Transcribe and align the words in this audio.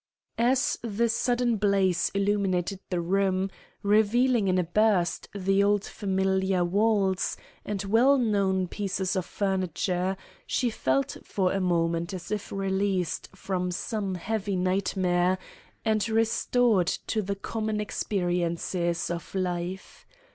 As 0.39 0.79
the 0.81 1.07
sudden 1.07 1.57
blaze 1.57 2.09
illuminated 2.15 2.79
the 2.89 2.99
room, 2.99 3.51
revealing 3.83 4.47
in 4.47 4.57
a 4.57 4.63
burst 4.63 5.29
the 5.35 5.63
old 5.63 5.85
familiar 5.85 6.65
walls 6.65 7.37
and 7.63 7.83
well 7.83 8.17
known 8.17 8.67
pieces 8.67 9.15
of 9.15 9.27
furniture, 9.27 10.17
she 10.47 10.71
felt 10.71 11.17
for 11.23 11.53
a 11.53 11.61
moment 11.61 12.15
as 12.15 12.31
if 12.31 12.51
released 12.51 13.29
from 13.35 13.69
some 13.69 14.15
heavy 14.15 14.55
nightmare 14.55 15.37
and 15.85 16.09
restored 16.09 16.87
to 16.87 17.21
the 17.21 17.35
common 17.35 17.79
experiences 17.79 19.11
of 19.11 19.35
life. 19.35 20.07